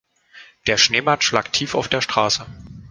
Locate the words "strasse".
2.01-2.47